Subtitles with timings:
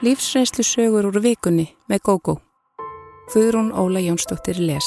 [0.00, 2.34] Lífsreynslu sögur úr vikunni með GóGó.
[3.34, 4.86] Þuðrún Óla Jónsdóttir les.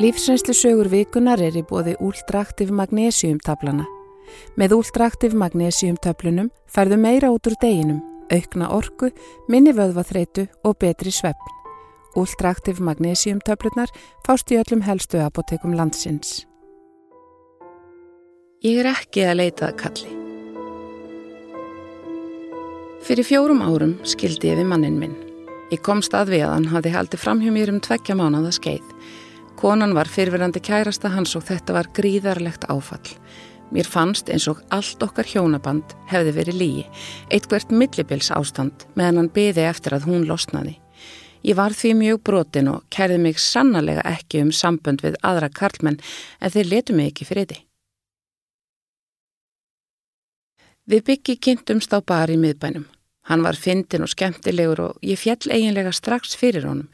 [0.00, 3.84] Lífsreynslu sögur vikunar er í bóði úldraktiv magnesiumtablana.
[4.56, 8.00] Með úldraktiv magnesiumtöflunum færðu meira út úr deginum,
[8.32, 9.12] aukna orku,
[9.44, 11.52] minni vöðvaþreitu og betri svefn.
[12.16, 13.92] Úldraktiv magnesiumtöflunar
[14.24, 16.46] fást í öllum helstu apotekum landsins.
[18.64, 20.21] Ég er ekki að leitað kalli.
[23.02, 25.14] Fyrir fjórum árum skildi ég við mannin minn.
[25.74, 28.92] Ég komst að við að hann hafði haldið fram hjá mér um tveggja mánuða skeið.
[29.58, 33.10] Konan var fyrfirandi kærasta hans og þetta var gríðarlegt áfall.
[33.74, 36.86] Mér fannst eins og allt okkar hjónaband hefði verið lígi,
[37.34, 40.76] eitthvert millibils ástand meðan hann byði eftir að hún losnaði.
[41.42, 45.98] Ég var því mjög brotin og kærði mig sannarlega ekki um sambönd við aðra karlmenn
[46.38, 47.60] en þeir letu mig ekki fyrir því.
[50.86, 52.86] Við byggi kynntumst á bar í miðbænum.
[53.30, 56.88] Hann var fyndin og skemmtilegur og ég fjall eiginlega strax fyrir honum.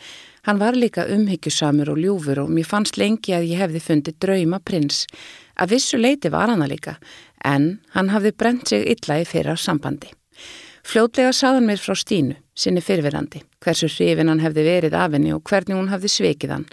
[0.48, 4.60] Hann var líka umhyggjusamur og ljúfur og mér fannst lengi að ég hefði fundið drauma
[4.64, 5.02] prins.
[5.60, 6.94] Að vissu leiti var hann að líka,
[7.44, 10.12] en hann hafði brent sig illa í fyrra sambandi.
[10.88, 15.42] Fljótlega saðan mér frá Stínu, sinni fyrfirandi, hversu hrifin hann hefði verið af henni og
[15.44, 16.66] hvernig hún hafði svikið hann.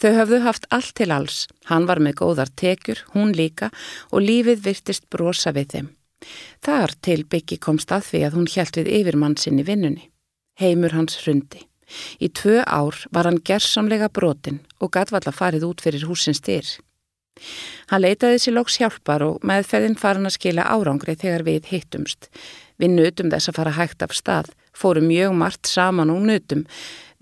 [0.00, 3.68] Þau hafðu haft allt til alls, hann var með góðar tekjur, hún líka
[4.08, 5.90] og lífið virtist brosa við þeim.
[6.64, 10.10] Þar til byggi komst að því að hún hjælt við yfirmann sinni vinnunni.
[10.58, 11.64] Heimur hans hrundi.
[12.20, 16.66] Í tvö ár var hann gerðsamlega brotin og gatvalla farið út fyrir húsins styr.
[17.88, 22.28] Hann leitaði sér lóks hjálpar og meðferðin farin að skila árangri þegar við hittumst.
[22.78, 26.66] Við nutum þess að fara hægt af stað, fórum mjög margt saman og nutum.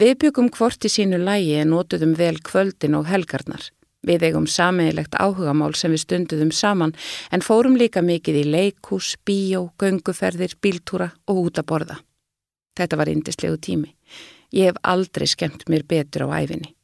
[0.01, 3.71] Við byggum hvort í sínu lægi en notuðum vel kvöldin og helgarnar.
[4.07, 6.95] Við eigum sameigilegt áhugamál sem við stunduðum saman
[7.35, 11.99] en fórum líka mikið í leikús, bíó, gönguferðir, bíltúra og út að borða.
[12.77, 13.95] Þetta var indislegu tími.
[14.55, 16.77] Ég hef aldrei skemmt mér betur á æfinni.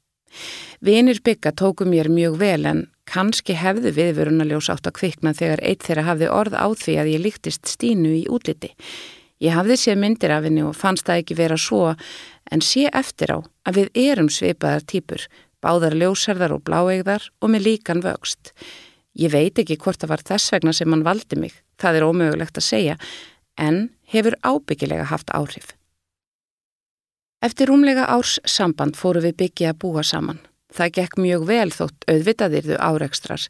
[0.83, 5.87] Vinir bygga tóku mér mjög vel en kannski hefðu viðvörunarljós átt að kvikna þegar eitt
[5.87, 8.73] þeirra hafði orð á því að ég líktist stínu í útliti.
[9.43, 11.95] Ég hafði séð myndir af henni og fannst það ekki vera svo
[12.51, 15.27] en sé eftir á að við erum sveipaðar týpur
[15.63, 18.53] báðar ljósherðar og bláegðar og með líkan vöxt.
[19.19, 22.59] Ég veit ekki hvort það var þess vegna sem hann valdi mig, það er ómögulegt
[22.59, 22.97] að segja,
[23.61, 25.75] en hefur ábyggilega haft áhrif.
[27.43, 30.39] Eftir rúmlega árs samband fóru við byggja að búa saman.
[30.73, 33.43] Það gekk mjög vel þótt auðvitaðirðu áreikstrar.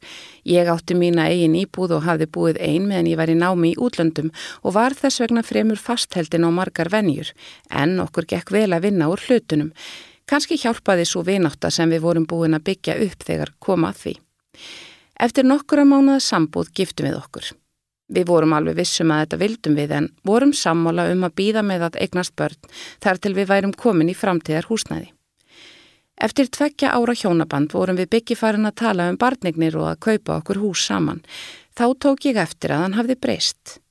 [0.49, 3.77] Ég átti mína eigin íbúð og hafði búið ein meðan ég var í námi í
[3.79, 7.31] útlöndum og var þess vegna fremur fastheldin á margar venjur,
[7.71, 9.71] en okkur gekk vel að vinna úr hlutunum.
[10.33, 14.13] Kanski hjálpaði svo vináta sem við vorum búin að byggja upp þegar komað því.
[15.21, 17.51] Eftir nokkura mánuða sambúð giftum við okkur.
[18.17, 21.85] Við vorum alveg vissum að þetta vildum við en vorum sammála um að býða með
[21.91, 22.73] að eignast börn
[23.05, 25.13] þar til við værum komin í framtíðar húsnæði.
[26.17, 30.39] Eftir tveggja ára hjónaband vorum við byggi farin að tala um barnignir og að kaupa
[30.41, 31.21] okkur hús saman.
[31.77, 33.82] Þá tók ég eftir að hann hafði breyst.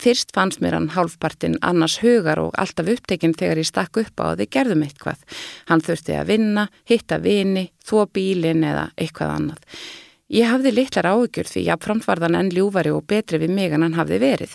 [0.00, 4.24] Fyrst fannst mér hann hálfpartin annars hugar og alltaf upptekinn þegar ég stakk upp á
[4.32, 5.24] að við gerðum eitthvað.
[5.70, 9.82] Hann þurfti að vinna, hitta vini, þó bílin eða eitthvað annað.
[10.30, 13.82] Ég hafði litlar áökjur því jáfnframt var þann enn ljúfari og betri við mig en
[13.82, 14.52] hann hafði verið.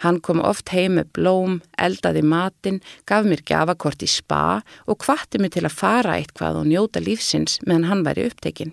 [0.00, 5.40] Hann kom oft heim með blóm, eldaði matinn, gaf mér gafakort í spa og hvatti
[5.42, 8.72] mig til að fara eitthvað og njóta lífsins meðan hann væri upptekinn.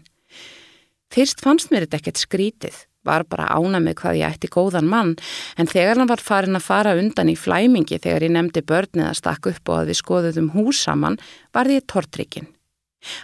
[1.11, 5.15] Fyrst fannst mér þetta ekkert skrítið var bara ána með hvað ég ætti góðan mann
[5.57, 9.19] en þegar hann var farin að fara undan í flæmingi þegar ég nefndi börnið að
[9.21, 11.19] stakka upp og að við skoðuðum hús saman
[11.53, 12.51] var því tortrykkin.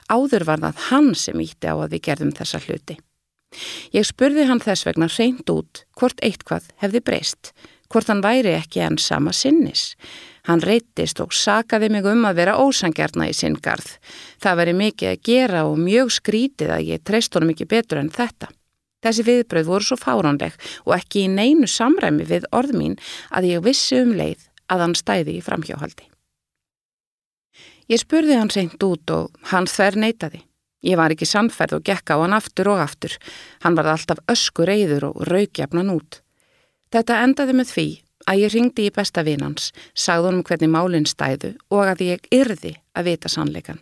[0.10, 2.98] Áður var það hann sem ítti á að við gerðum þessa hluti.
[3.92, 7.52] Ég spurði hann þess vegna reynd út hvort eitthvað hefði breyst,
[7.92, 9.96] hvort hann væri ekki enn sama sinnis.
[10.48, 13.98] Hann reytist og sakaði mig um að vera ósangjarna í sinn garð.
[14.42, 18.14] Það veri mikið að gera og mjög skrítið að ég treyst honum ekki betur en
[18.14, 18.50] þetta.
[19.02, 22.98] Þessi viðbröð voru svo fáránleg og ekki í neinu samræmi við orð mín
[23.34, 26.06] að ég vissi um leið að hann stæði í framhjáhaldi.
[27.92, 30.46] Ég spurði hann seint út og hann þver neytaði.
[30.86, 33.18] Ég var ekki samferð og gekk á hann aftur og aftur.
[33.66, 36.22] Hann var alltaf öskur reyður og raukjafnan út.
[36.94, 37.88] Þetta endaði með því
[38.30, 42.76] að ég ringdi í besta vinans, sagði honum hvernig málinn stæðu og að ég yrði
[42.98, 43.82] að vita sannleikan.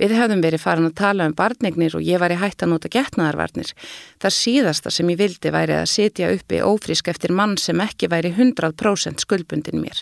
[0.00, 2.88] Við hefðum verið farin að tala um barnignir og ég var í hætt að nota
[2.92, 3.74] getnaðarvarnir.
[4.22, 8.32] Það síðasta sem ég vildi væri að setja uppi ófrísk eftir mann sem ekki væri
[8.32, 10.00] 100% skuldbundin mér.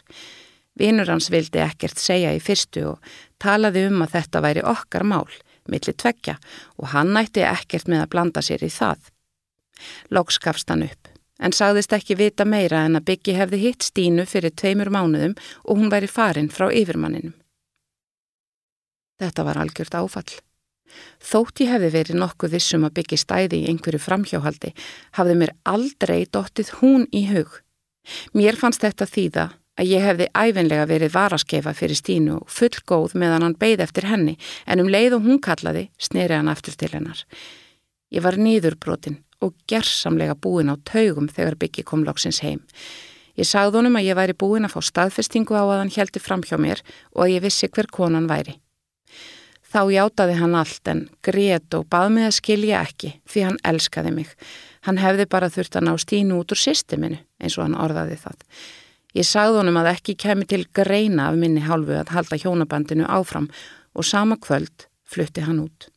[0.78, 3.12] Vinur hans vildi ekkert segja í fyrstu og
[3.42, 5.26] talaði um að þetta væri okkar mál,
[5.66, 6.38] millir tveggja
[6.78, 9.10] og hann nætti ekkert með að blanda sér í það.
[10.14, 11.08] Lóks gafst hann upp.
[11.38, 15.78] en sagðist ekki vita meira en að Byggi hefði hitt Stínu fyrir tveimur mánuðum og
[15.78, 17.37] hún væri farin frá yfirmanninum.
[19.18, 20.38] Þetta var algjört áfall.
[21.20, 24.72] Þótt ég hefði verið nokkuð vissum að Byggi stæði í einhverju framhjóhaldi,
[25.18, 27.60] hafði mér aldrei dottið hún í hug.
[28.32, 29.46] Mér fannst þetta þýða
[29.78, 34.36] að ég hefði æfinlega verið varaskefa fyrir Stínu og fullgóð meðan hann beigð eftir henni
[34.66, 37.20] en um leið og hún kallaði sneri hann aftur til hennar.
[38.10, 42.64] Ég var nýðurbrotin og gersamlega búin á taugum þegar byggi kom loksins heim.
[43.38, 46.42] Ég sagði honum að ég væri búin að fá staðfestingu á að hann heldi fram
[46.42, 46.82] hjá mér
[47.14, 48.56] og að ég vissi hver konan væri.
[49.68, 54.12] Þá játaði hann allt en grét og bað mig að skilja ekki því hann elskaði
[54.16, 54.30] mig.
[54.88, 58.38] Hann hefði bara þurft að ná stínu út úr systeminu eins og hann orðaði það.
[59.18, 63.50] Ég sagði honum að ekki kemi til greina af minni hálfu að halda hjónabandinu áfram
[63.92, 65.88] og sama kvöld flutti hann út.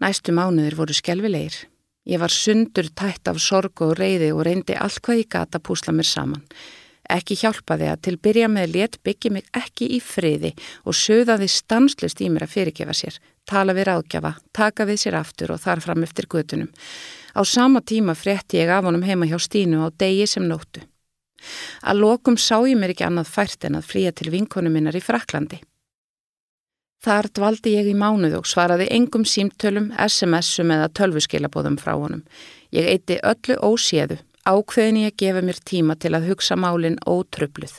[0.00, 1.66] Næstu mánuðir voru skelvilegir.
[2.08, 5.92] Ég var sundur tætt af sorg og reyði og reyndi allt hvað ég gata púsla
[5.92, 6.46] mér saman.
[7.10, 10.52] Ekki hjálpaði að til byrja með let byggi mig ekki í friði
[10.84, 13.16] og söðaði stanslust í mér að fyrirgefa sér,
[13.48, 16.70] tala við ráðgjafa, taka við sér aftur og þar fram eftir gutunum.
[17.34, 20.84] Á sama tíma frétti ég af honum heima hjá Stínu á degi sem nóttu.
[21.82, 25.02] Að lokum sá ég mér ekki annað fært en að flýja til vinkonu minnar í
[25.02, 25.60] Fraklandi.
[27.00, 32.20] Þar dvaldi ég í mánuð og svaraði engum símtölum, SMS-um eða tölvuskilabóðum frá honum.
[32.76, 34.18] Ég eitti öllu óséðu,
[34.50, 37.76] ákveðin ég að gefa mér tíma til að hugsa málinn ótröfluð.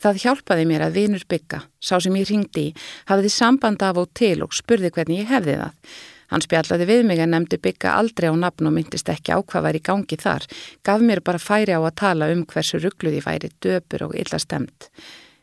[0.00, 2.72] Það hjálpaði mér að vinur bygga, sá sem ég ringdi í,
[3.10, 5.94] hafiði samband af og til og spurði hvernig ég hefði það.
[6.30, 9.66] Hann spjallaði við mig að nefndi bygga aldrei á nafn og myndist ekki á hvað
[9.66, 10.46] væri í gangi þar,
[10.86, 14.88] gaf mér bara færi á að tala um hversu ruggluði væri döpur og illa stemt.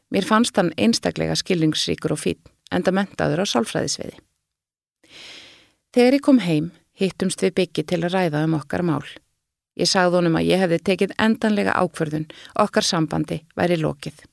[0.10, 4.20] Mér fannst hann einstaklega skilningsríkur og fítn enda mentaður á sálfræðisviði.
[5.96, 9.06] Þegar ég kom heim, hittumst við byggi til að ræða um okkar mál.
[9.78, 12.26] Ég sagði honum að ég hefði tekið endanlega ákverðun,
[12.64, 14.26] okkar sambandi væri lokið.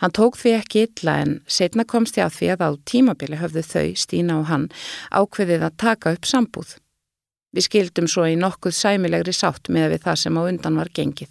[0.00, 3.62] Hann tók því ekki illa en setna komst ég að því að á tímabili höfðu
[3.62, 4.66] þau, Stína og hann,
[5.14, 6.76] ákveðið að taka upp sambúð.
[7.54, 11.30] Við skildum svo í nokkuð sæmilegri sátt með við það sem á undan var gengið.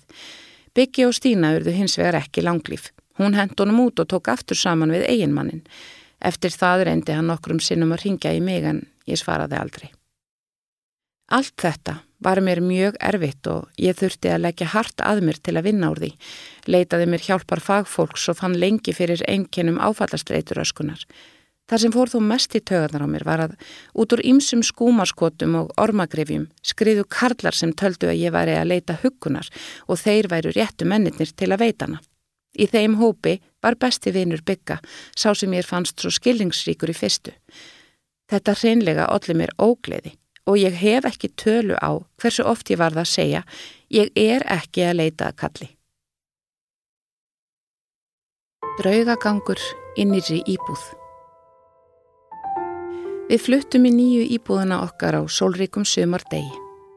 [0.73, 2.91] Byggi og Stína urðu hins vegar ekki langlýf.
[3.19, 5.65] Hún hent honum út og tók aftur saman við eiginmannin.
[6.23, 9.91] Eftir það reyndi hann nokkrum sinnum að ringja í mig en ég svaraði aldrei.
[11.31, 15.55] Allt þetta var mér mjög erfitt og ég þurfti að leggja hart að mér til
[15.57, 16.11] að vinna úr því.
[16.67, 21.03] Leitaði mér hjálpar fagfólks og fann lengi fyrir einkennum áfallastreitur öskunar.
[21.71, 23.53] Það sem fór þó mest í tögarnar á mér var að
[23.95, 28.97] út úr ýmsum skúmarskotum og ormagrifjum skriðu karlar sem töldu að ég væri að leita
[28.99, 29.47] hugunar
[29.87, 32.01] og þeir væru réttu mennir til að veitana.
[32.59, 34.81] Í þeim hópi var besti vinur bygga,
[35.15, 37.31] sá sem ég fannst svo skillingsríkur í fyrstu.
[38.29, 40.13] Þetta hreinlega olli mér ógleði
[40.49, 43.43] og ég hef ekki tölu á hversu oft ég varða að segja,
[43.89, 45.69] ég er ekki að leita að kalli.
[48.79, 49.61] Draugagangur
[49.97, 50.05] í
[50.49, 50.83] íbúð
[53.29, 56.51] Við fluttum í nýju íbúðuna okkar á sólríkum sömar degi.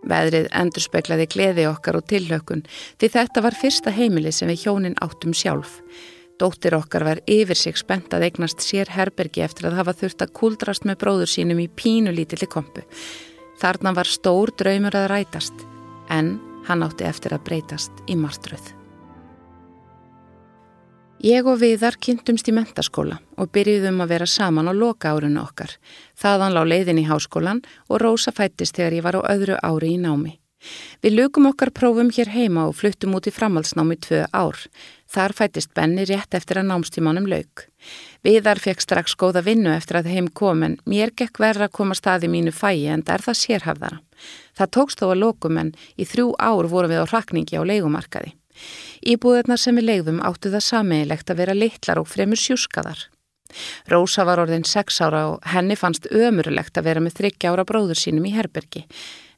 [0.07, 2.65] Veðrið endur speklaði gleði okkar og tillökun
[2.99, 5.79] því þetta var fyrsta heimili sem við hjónin áttum sjálf.
[6.37, 10.35] Dóttir okkar var yfir sig spennt að eignast sér herbergi eftir að hafa þurft að
[10.37, 12.85] kuldrast með bróður sínum í pínu lítilli kompu.
[13.61, 15.67] Þarna var stór draumur að rætast
[16.13, 16.37] en
[16.67, 18.75] hann átti eftir að breytast í martröð.
[21.25, 25.73] Ég og Viðar kynntumst í mentaskóla og byrjuðum að vera saman á loka árinu okkar.
[26.21, 30.03] Þaðan lá leiðin í háskólan og Rósa fættist þegar ég var á öðru ári í
[30.03, 30.37] námi.
[31.01, 34.61] Við lukum okkar prófum hér heima og fluttum út í framhaldsnámi tvö ár.
[35.07, 37.67] Þar fættist Benni rétt eftir að námstímanum lauk.
[38.27, 41.95] Viðar fekk strax góða vinnu eftir að heim kom en mér gekk verra að koma
[41.95, 44.01] staði mínu fæi en það er það sérhafðara.
[44.59, 48.35] Það tókst þó að lokum en í þrjú ár vorum við á rakningi á leikumarkaði.
[49.07, 53.07] Íbúðirnar sem við leiðum áttu það sameigilegt að vera litlar og fremur sjúskaðar.
[53.89, 58.01] Rósa var orðin sex ára og henni fannst ömurlegt að vera með þryggja ára bróður
[58.01, 58.87] sínum í herbergi.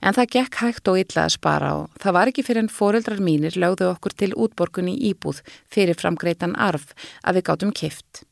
[0.00, 3.22] En það gekk hægt og illa að spara og það var ekki fyrir en foreldrar
[3.22, 8.22] mínir lögðu okkur til útborgunni íbúð fyrir framgreitan arf að við gáttum kift.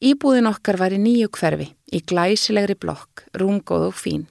[0.00, 4.22] Íbúðin okkar var í nýju hverfi, í glæsilegri blokk, rungóð og fín.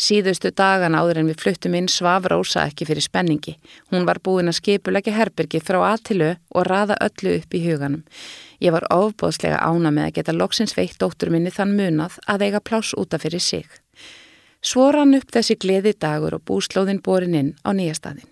[0.00, 3.56] Síðustu dagan áður en við fluttum inn svaf Rósa ekki fyrir spenningi.
[3.90, 8.06] Hún var búin að skipulegja herbyrgi frá aðtilu og raða öllu upp í huganum.
[8.64, 12.64] Ég var ofbóðslega ána með að geta loksins veitt dóttur minni þann munað að eiga
[12.64, 13.79] pláss útaf fyrir sig.
[14.60, 18.28] Svo rann upp þessi gleði dagur og búslóðin borin inn á nýjastadin.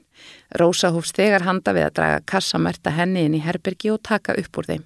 [0.60, 4.60] Rósa hófst þegar handa við að draga kassamerta henni inn í herbyrgi og taka upp
[4.60, 4.84] úr þeim.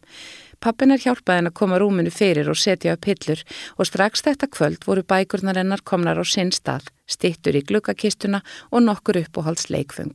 [0.62, 3.40] Pappinar hjálpaði henn að koma rúminu fyrir og setja upp hillur
[3.74, 8.84] og strax þetta kvöld voru bækurnar hennar komnar á sinn stað, stittur í glukkakistuna og
[8.86, 10.14] nokkur uppóhalds leikfung.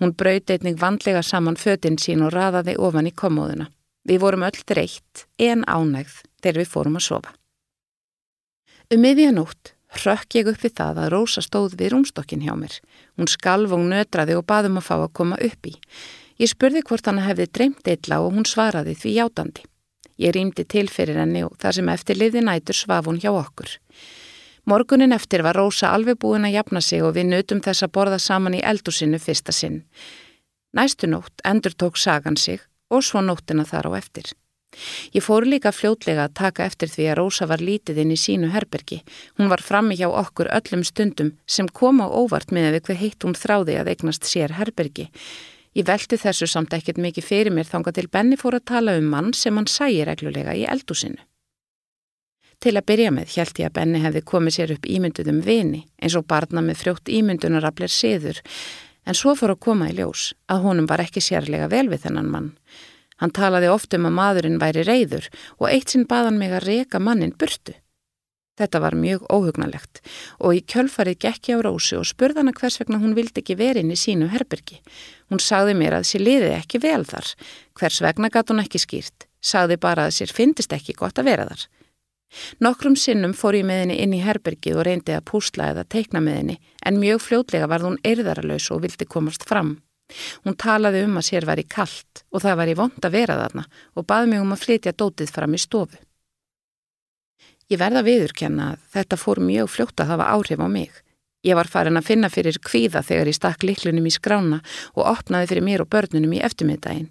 [0.00, 3.70] Hún brauti einnig vandlega saman fötinn sín og raðaði ofan í komóðuna.
[4.06, 7.34] Við vorum öll dreitt, en ánægð, þegar við fórum að sofa.
[8.90, 12.74] Um miðjanótt rökk ég upp við það að Rósa stóð við rúmstokkin hjá mér.
[13.16, 15.74] Hún skalv og nötraði og baðum að fá að koma upp í.
[16.42, 19.64] Ég spurði hvort hann hefði dreymt illa og hún svaraði því játandi.
[20.20, 23.68] Ég rýmdi til fyrir henni og þar sem eftir liði nætur svaf hún hjá okkur.
[24.66, 28.18] Morgunin eftir var Rósa alveg búin að jafna sig og við nutum þess að borða
[28.18, 29.84] saman í eldusinu fyrsta sinn.
[30.74, 32.60] Næstu nótt endur tók sagan sig
[32.90, 34.32] og svo nóttina þar á eftir.
[35.16, 38.52] Ég fór líka fljótlega að taka eftir því að Rósa var lítið inn í sínu
[38.54, 39.02] herbergi.
[39.38, 43.26] Hún var frammi hjá okkur öllum stundum sem kom á óvart með við hver heitt
[43.26, 45.10] hún þráði að eignast sér herbergi.
[45.76, 49.10] Ég velti þessu samt ekkert mikið fyrir mér þanga til Benny fór að tala um
[49.12, 51.20] mann sem hann sæi reglulega í eldúsinu.
[52.56, 56.16] Til að byrja með held ég að Benny hefði komið sér upp ímynduðum vini eins
[56.16, 58.40] og barna með frjótt ímyndunaraflir siður
[59.04, 62.30] en svo fór að koma í ljós að honum var ekki sérlega vel við þennan
[62.32, 62.48] mann.
[63.20, 67.00] Hann talaði oft um að maðurinn væri reyður og eitt sinn baðan mig að reka
[67.00, 67.74] mannin burtu.
[68.56, 70.00] Þetta var mjög óhugnalegt
[70.40, 73.56] og í kjölfarið gekk ég á Rósu og spurði hana hvers vegna hún vildi ekki
[73.58, 74.80] verið inn í sínu herbergi.
[75.28, 77.34] Hún sagði mér að sér liði ekki vel þar.
[77.76, 79.28] Hvers vegna gatt hún ekki skýrt.
[79.44, 81.66] Sagði bara að sér fyndist ekki gott að vera þar.
[82.64, 86.22] Nokkrum sinnum fór ég með henni inn í herbergið og reyndi að púsla eða teikna
[86.24, 86.56] með henni
[86.88, 89.76] en mjög fljótlega varð hún eirðaralös og vildi komast fram.
[90.44, 93.38] Hún talaði um að sér var í kallt og það var í vond að vera
[93.40, 95.98] þarna og baði mig um að flytja dótið fram í stofu.
[97.66, 100.92] Ég verða viðurkenna að þetta fór mjög fljótt að hafa áhrif á mig.
[101.46, 104.60] Ég var farin að finna fyrir kvíða þegar ég stakk liklunum í skrána
[104.94, 107.10] og opnaði fyrir mér og börnunum í eftirmiðdægin.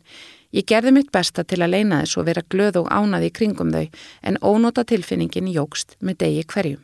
[0.56, 3.74] Ég gerði mitt besta til að leina þess og vera glöð og ánaði í kringum
[3.76, 3.86] þau
[4.24, 6.82] en ónóta tilfinningin jógst með degi hverjum.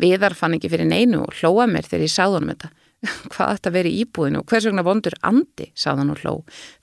[0.00, 2.70] Viðar fann ekki fyrir neinu og hlóa mér þegar ég sáðunum þetta.
[3.32, 6.34] Hvað þetta veri íbúðinu og hvers vegna vondur andi, sáðan og hló.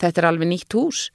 [0.02, 1.08] Þetta er alveg nýtt hús.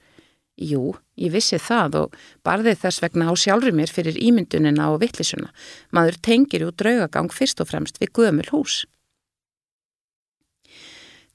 [0.53, 5.49] Jú, ég vissi það og barði þess vegna á sjálfur mér fyrir ímyndunina og vittlisuna.
[5.89, 8.83] Maður tengir út draugagang fyrst og fremst við gömul hús.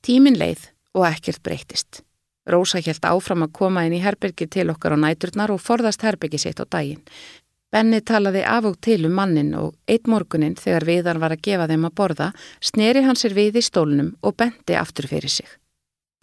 [0.06, 2.04] Tímin leið og ekkert breytist.
[2.48, 6.38] Rósa helt áfram að koma inn í herbergi til okkar á næturnar og forðast herbergi
[6.40, 7.02] sitt á daginn.
[7.68, 11.66] Benni talaði af og til um mannin og eitt morgunin þegar viðar var að gefa
[11.68, 12.28] þeim að borða,
[12.64, 15.48] sneri hann sér við í stólnum og bendi aftur fyrir sig.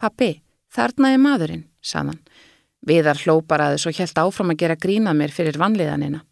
[0.02, 0.40] Pappi,
[0.74, 2.18] þarna er maðurinn, saðan.
[2.86, 6.24] Viðar hlópar aðeins og helt áfram að gera grína mér fyrir vanliðanina.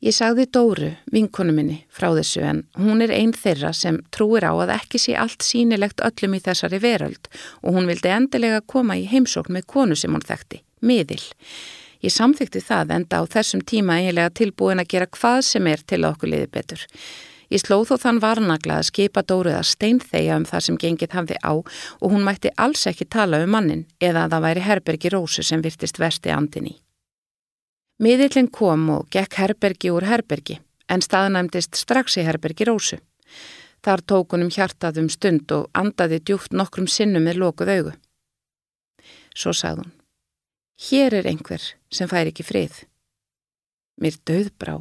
[0.00, 4.54] Ég sagði Dóru, vinkonu minni, frá þessu en hún er einn þeirra sem trúir á
[4.54, 7.28] að ekki sé allt sínilegt öllum í þessari veröld
[7.60, 11.20] og hún vildi endilega koma í heimsókn með konu sem hún þekkti, miðil.
[12.00, 16.00] Ég samþykti það enda á þessum tíma eiginlega tilbúin að gera hvað sem er til
[16.00, 16.86] að okkur liði betur.
[17.50, 21.38] Ég slóð þó þann varnagla að skipa Dóruð að steinþegja um það sem gengið hafði
[21.42, 25.44] á og hún mætti alls ekki tala um mannin eða að það væri Herbergi Rósu
[25.44, 26.74] sem virtist versti andin í.
[28.00, 33.00] Miðillin kom og gekk Herbergi úr Herbergi en staðnæmdist strax í Herbergi Rósu.
[33.84, 37.96] Þar tók hún um hjartað um stund og andaði djúft nokkrum sinnum með lokuð augu.
[39.34, 39.92] Svo sagði hún,
[40.88, 42.84] hér er einhver sem fær ekki frið.
[44.00, 44.80] Mér döðbrá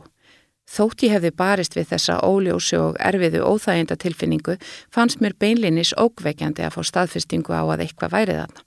[0.70, 4.56] Þótt ég hefði barist við þessa óljósi og erfiðu óþæginda tilfinningu
[4.94, 8.66] fannst mér beinlinis ókveikjandi að fá staðfestingu á að eitthvað væri þarna.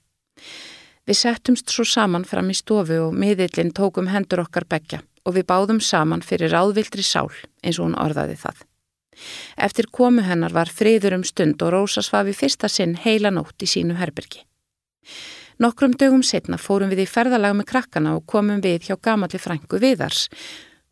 [1.07, 5.47] Við settumst svo saman fram í stofu og miðillin tókum hendur okkar begja og við
[5.47, 7.31] báðum saman fyrir ráðvildri sál
[7.63, 8.65] eins og hún orðaði það.
[9.55, 13.69] Eftir komu hennar var friður um stund og Rósa svafi fyrsta sinn heila nótt í
[13.69, 14.43] sínu herbergi.
[15.61, 19.81] Nokkrum dögum setna fórum við í ferðalag með krakkana og komum við hjá gamalli frængu
[19.81, 20.29] viðars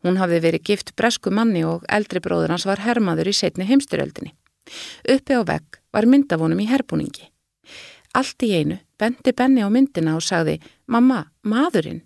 [0.02, 4.34] Hún hafði verið gift bresku manni og eldri bróður hans var hermaður í setni heimsturöldinni.
[5.06, 7.28] Uppi á vegg var myndavonum í herbúningi.
[8.18, 12.02] Allt í einu bendi Benni á myndina og sagði, mamma, maðurinn.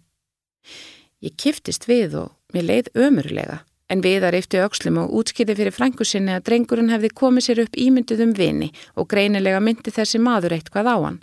[1.24, 6.06] Ég kiftist við og mér leið ömurlega, en viðar eftir aukslum og útskýði fyrir frængu
[6.06, 10.56] sinni að drengurinn hefði komið sér upp ímyndið um vini og greinilega myndi þessi maður
[10.58, 11.20] eitthvað á hann.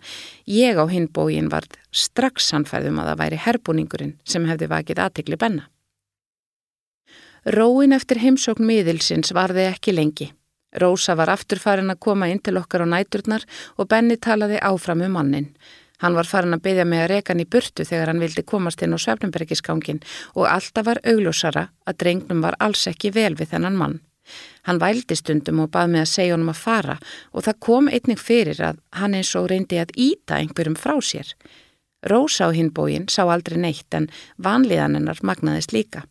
[0.47, 5.39] Ég á hinn bógin var strax sannfæðum að það væri herbúningurinn sem hefði vakið aðtegli
[5.39, 5.67] Benna.
[7.43, 10.31] Róin eftir heimsókn miðilsins varði ekki lengi.
[10.79, 13.43] Rósa var aftur farin að koma inn til okkar á næturnar
[13.77, 15.51] og Benny talaði áfram um mannin.
[16.03, 18.81] Hann var farin að byggja með að reka hann í burtu þegar hann vildi komast
[18.83, 20.01] inn á Svefnumbergiskangin
[20.35, 24.01] og alltaf var augljósara að drengnum var alls ekki vel við þennan mann.
[24.67, 26.97] Hann vældi stundum og bað með að segja honum að fara
[27.31, 31.33] og það kom einnig fyrir að hann eins og reyndi að íta einhverjum frá sér.
[32.11, 36.03] Rósa á hinbógin sá aldrei neitt en vanlíðan hennar magnaðist líka.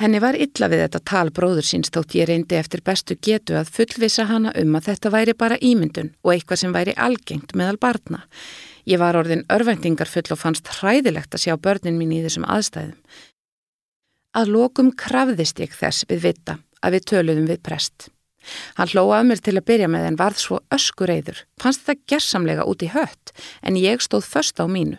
[0.00, 3.72] Henni var illa við þetta tal bróður síns þótt ég reyndi eftir bestu getu að
[3.74, 8.22] fullvisa hana um að þetta væri bara ímyndun og eitthvað sem væri algengt meðal barna.
[8.88, 12.96] Ég var orðin örvendingarfull og fannst hræðilegt að sjá börnin mín í þessum aðstæðum.
[14.40, 18.08] Að lokum krafðist ég þess við vita að við töluðum við prest.
[18.80, 22.80] Hann hlóað mér til að byrja með en varð svo öskureiður, fannst þetta gersamlega út
[22.80, 24.96] í hött en ég stóð först á mínu.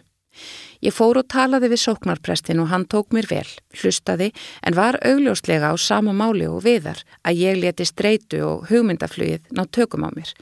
[0.82, 3.48] Ég fór og talaði við sóknarprestin og hann tók mér vel,
[3.78, 4.32] hlustaði
[4.66, 9.68] en var augljóslega á sama máli og viðar að ég leti streitu og hugmyndaflugið ná
[9.70, 10.34] tökum á mér.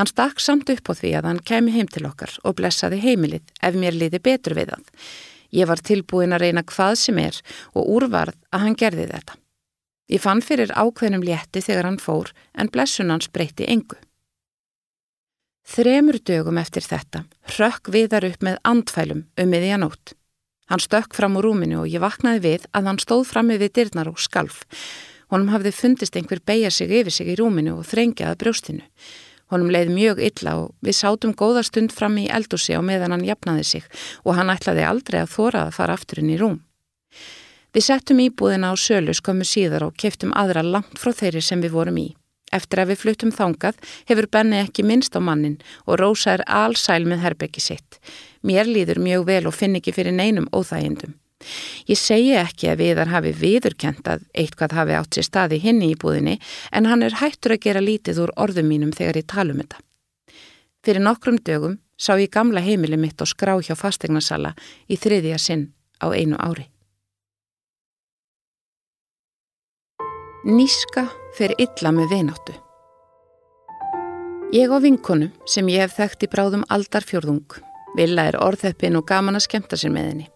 [0.00, 3.44] Hann stakk samt upp á því að hann kemi heim til okkar og blessaði heimilið
[3.60, 4.88] ef mér liði betur við hann.
[5.52, 7.36] Ég var tilbúin að reyna hvað sem er
[7.76, 9.36] og úrvarð að hann gerði þetta.
[10.08, 13.98] Ég fann fyrir ákveðnum létti þegar hann fór en blessunans breytti engu.
[15.66, 17.24] Þremur dögum eftir þetta
[17.56, 20.14] hrökk viðar upp með andfælum um miðjanótt.
[20.70, 24.10] Hann stökk fram úr rúminu og ég vaknaði við að hann stóð frammi við dyrnar
[24.10, 24.64] og skalf.
[25.30, 28.84] Honum hafði fundist einhver beigja sig yfir sig í rúminu og þrengjaði brjóstinu.
[29.50, 33.26] Honum leið mjög illa og við sátum góða stund frammi í eldúsi á meðan hann
[33.26, 33.88] jafnaði sig
[34.24, 36.60] og hann ætlaði aldrei að þóra að fara aftur inn í rúm.
[37.74, 41.74] Við settum íbúðina á sölu skömmu síðar og keftum aðra langt frá þeirri sem við
[41.74, 42.08] vorum í.
[42.56, 47.04] Eftir að við fluttum þangað hefur Benni ekki minnst á mannin og Rósa er allsæl
[47.04, 48.00] með herbyggi sitt.
[48.46, 51.16] Mér líður mjög vel og finn ekki fyrir neinum óþægindum.
[51.86, 55.90] Ég segi ekki að viðar hafi viðurkent að eitthvað hafi átt sér staði hinn í
[55.92, 56.38] íbúðinni
[56.72, 59.82] en hann er hættur að gera lítið úr orðum mínum þegar ég talum þetta.
[60.86, 64.54] Fyrir nokkrum dögum sá ég gamla heimili mitt og skrá hjá fastegnarsala
[64.88, 65.68] í þriðja sinn
[66.00, 66.70] á einu ári.
[70.46, 72.52] Níska fer illa með vináttu.
[74.54, 77.56] Ég á vinkonu sem ég hef þekkt í bráðum aldarfjörðung.
[77.98, 80.30] Villa er orðheppin og gaman að skemta sér með henni.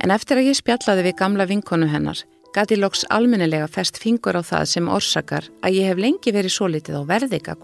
[0.00, 2.24] En eftir að ég spjallaði við gamla vinkonu hennar,
[2.56, 6.72] gati loks almennilega fest fingur á það sem orsakar að ég hef lengi verið svo
[6.72, 7.60] litið á verðika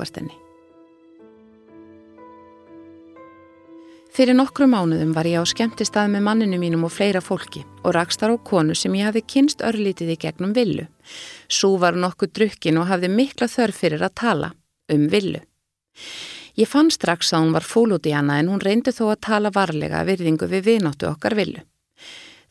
[4.17, 8.33] Fyrir nokkru mánuðum var ég á skemmtistað með manninu mínum og fleira fólki og rakstar
[8.33, 10.87] á konu sem ég hafi kynst örlítið í gegnum villu.
[11.53, 14.49] Sú var nokkuð drukkin og hafði mikla þörf fyrir að tala
[14.89, 15.43] um villu.
[16.57, 19.21] Ég fann strax að hún var fól út í hana en hún reyndi þó að
[19.27, 21.61] tala varlega virðingu við vináttu okkar villu.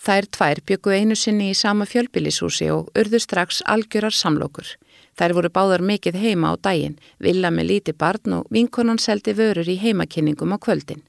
[0.05, 4.69] Þær tvær byggu einu sinni í sama fjölbílisúsi og urðu strax algjörar samlokur.
[5.17, 9.65] Þær voru báðar mikið heima á daginn, villa með líti barn og vinkonan seldi vörur
[9.65, 11.01] í heimakynningum á kvöldin.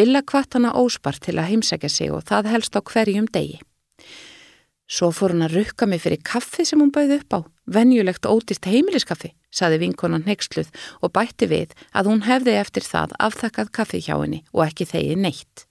[0.00, 3.58] Villa kvart hana óspart til að heimsækja sig og það helst á hverjum degi.
[4.88, 8.64] Svo fór hann að rukka mig fyrir kaffi sem hún bauði upp á, venjulegt ódýrt
[8.70, 10.70] heimiliskaffi, saði vinkonan nextluð
[11.04, 15.18] og bætti við að hún hefði eftir það afþakkað kaffi hjá henni og ekki þegi
[15.20, 15.66] neitt.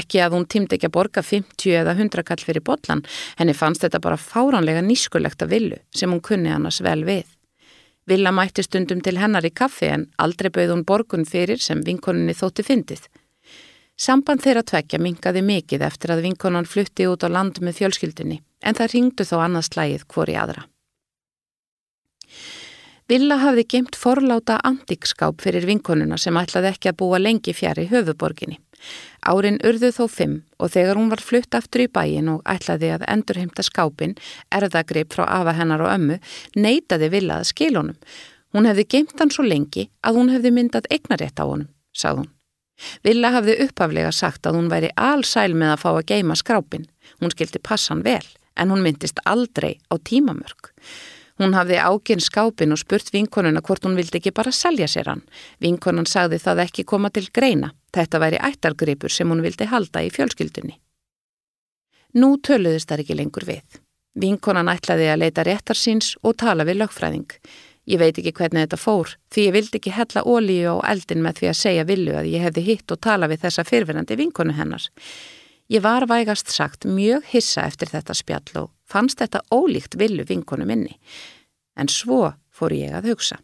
[0.00, 3.06] Ekki að hún tímdi ekki að borga 50 eða 100 kall fyrir botlan,
[3.38, 7.28] henni fannst þetta bara fáránlega nískulegt að villu sem hún kunni annars vel við.
[8.10, 12.34] Villa mætti stundum til hennar í kaffi en aldrei bauð hún borgun fyrir sem vinkoninni
[12.34, 13.06] þótti fyndið.
[14.00, 18.76] Samband þeirra tvekja mingaði mikið eftir að vinkonan flutti út á land með fjölskyldinni en
[18.78, 20.64] það ringdu þó annað slægið hvori aðra.
[23.10, 28.60] Villa hafði geimt forláta antikskáp fyrir vinkonuna sem ætlaði ekki að búa lengi fjari höfuborginni.
[29.28, 33.04] Árin urðu þó fimm og þegar hún var flutt aftur í bæin og ætlaði að
[33.10, 34.16] endurheimta skápin,
[34.48, 36.20] erðagrip frá afa hennar og ömmu,
[36.56, 38.00] neytaði Villa að skilunum.
[38.54, 42.36] Hún hefði geimt hann svo lengi að hún hefði myndað eignarétt á honum, sagði hún.
[43.04, 46.86] Villa hafði upphaflega sagt að hún væri allsæl með að fá að geima skrápin.
[47.20, 48.24] Hún skildi passan vel,
[48.56, 50.72] en hún myndist aldrei á tímamörk.
[51.40, 55.22] Hún hafði áginn skápin og spurt vinkonuna hvort hún vildi ekki bara selja sér hann.
[55.64, 57.72] Vinkonan sagði það ekki koma til greina.
[57.96, 60.76] Þetta væri ættargripur sem hún vildi halda í fjölskyldunni.
[62.20, 63.80] Nú töluðist það ekki lengur við.
[64.20, 67.30] Vinkonan ætlaði að leita réttar síns og tala við lögfræðing.
[67.88, 71.40] Ég veit ekki hvernig þetta fór því ég vildi ekki hella ólíu á eldin með
[71.40, 74.84] því að segja villu að ég hefði hitt og tala við þessa fyrfinandi vinkonu hennar.
[75.70, 80.66] Ég var vægast sagt mjög hissa eftir þetta spjall og fannst þetta ólíkt villu vinkonu
[80.66, 80.98] minni.
[81.78, 83.38] En svo fór ég að hugsa.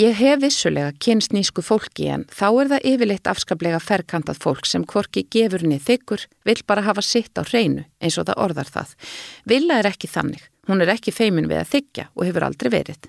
[0.00, 4.86] Ég hef vissulega kynst nýsku fólki en þá er það yfirleitt afskaplega ferkantað fólk sem
[4.88, 8.96] kvorki gefur niður þykkur, vil bara hafa sitt á hreinu eins og það orðar það.
[9.52, 10.48] Villa er ekki þannig.
[10.68, 13.08] Hún er ekki feimin við að þykja og hefur aldrei verið.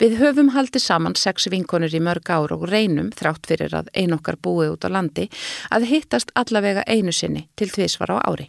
[0.00, 4.14] Við höfum haldið saman sex vinkonur í mörg ár og reynum, þrátt fyrir að ein
[4.16, 5.26] okkar búið út á landi,
[5.68, 8.46] að hittast allavega einu sinni til tvísvar á ári.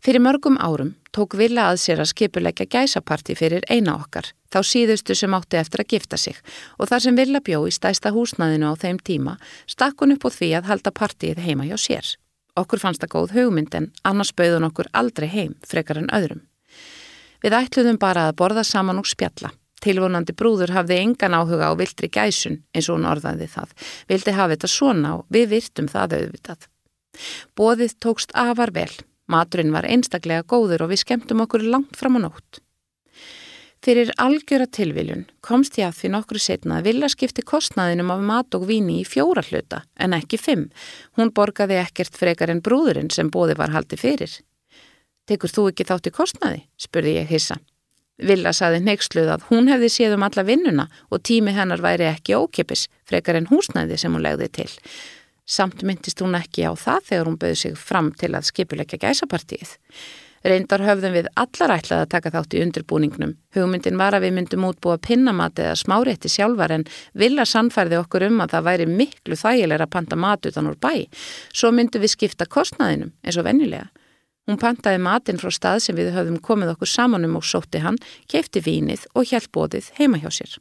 [0.00, 5.14] Fyrir mörgum árum tók Villa að sér að skipuleggja gæsaparti fyrir eina okkar, þá síðustu
[5.14, 6.38] sem átti eftir að gifta sig
[6.78, 9.36] og þar sem Villa bjó í stæsta húsnaðinu á þeim tíma
[9.68, 12.14] stakk hún upp á því að halda partíið heima hjá sér.
[12.56, 16.46] Okkur fannst það góð hugmynd en annars bauðun okkur aldrei heim frekar en öðrum.
[17.40, 19.52] Við ætluðum bara að borða saman og spjalla.
[19.80, 23.70] Tilvonandi brúður hafði engan áhuga á viltri gæsun eins og hún orðaði það.
[24.12, 26.66] Vildi hafa þetta svona og við virtum það auðvitað.
[27.56, 28.92] Bóðið tókst afar vel
[29.30, 32.60] Maturinn var einstaklega góður og við skemmtum okkur langt fram á nótt.
[33.80, 38.56] Fyrir algjöra tilviljun komst ég að því nokkru setna að vilja skipti kostnaðinum af mat
[38.58, 40.66] og víni í fjóra hluta en ekki fimm.
[41.16, 44.34] Hún borgaði ekkert frekar en brúðurinn sem bóði var haldi fyrir.
[45.30, 46.62] Tekur þú ekki þátt í kostnaði?
[46.74, 47.60] spurði ég hissa.
[48.18, 52.34] Villa saði neyksluð að hún hefði séð um alla vinnuna og tími hennar væri ekki
[52.34, 54.72] ókipis frekar en húsnæði sem hún legði til.
[55.46, 59.76] Samt myndist hún ekki á það þegar hún bauði sig fram til að skipuleggja gæsapartíið.
[60.50, 63.36] Reyndar höfðum við allar ætlað að taka þátt í undirbúningnum.
[63.54, 68.42] Hugmyndin var að við myndum útbúa pinnamati eða smárétti sjálfar en vilja sannfærði okkur um
[68.42, 71.06] að það væri miklu þægilega að panta mat utan úr bæ.
[71.52, 73.90] Svo myndum við skipta kostnaðinum eins og vennilega.
[74.48, 78.00] Hún pantaði matinn frá stað sem við höfðum komið okkur samanum og sótti hann,
[78.30, 80.58] keipti vínið og hjálpbóðið heima hjá sér.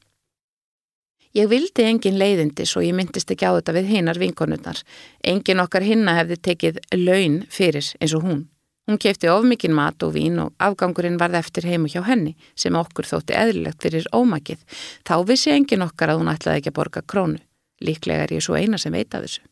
[1.37, 4.79] Ég vildi engin leiðindi svo ég myndist ekki á þetta við hinnar vinkonurnar.
[5.21, 8.47] Engin okkar hinna hefði tekið laun fyrir eins og hún.
[8.89, 13.05] Hún kefti ofmikinn mat og vín og afgangurinn varð eftir heimu hjá henni sem okkur
[13.05, 14.63] þótti eðlilegt fyrir ómakið.
[15.05, 17.37] Þá vissi engin okkar að hún ætlaði ekki að borga krónu.
[17.85, 19.45] Líklega er ég svo eina sem veit af þessu.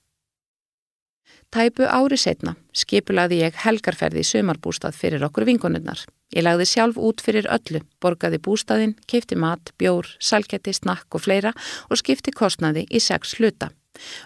[1.47, 6.01] Tæpu ári setna skipulaði ég helgarferði í sömarbústað fyrir okkur vinkonurnar.
[6.35, 11.53] Ég lagði sjálf út fyrir öllu, borgaði bústaðinn, keipti mat, bjór, salgeti, snakk og fleira
[11.87, 13.71] og skipti kostnaði í sex hluta.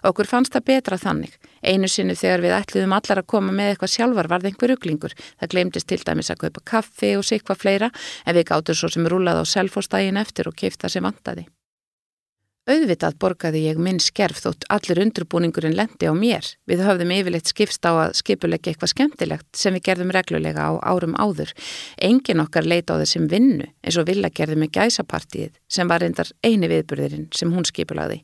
[0.04, 1.38] Okkur fannst það betra þannig.
[1.62, 5.16] Einu sinni þegar við ætluðum allar að koma með eitthvað sjálfar varð einhver uglingur.
[5.40, 7.94] Það glemtist til dæmis að kaupa kaffi og sikva fleira
[8.26, 11.46] en við gáttum svo sem rúlaði á selfostægin eftir og keipta sem vandaði.
[12.70, 16.46] Auðvitað borgaði ég minn skerf þótt allir undurbúningurinn lendi á mér.
[16.70, 21.16] Við höfðum yfirleitt skipst á að skipulegja eitthvað skemmtilegt sem við gerðum reglulega á árum
[21.18, 21.56] áður.
[21.98, 26.30] Engin okkar leita á þessum vinnu eins og vilja gerði með gæsapartíið sem var reyndar
[26.46, 28.20] eini viðburðirinn sem hún skipulagði.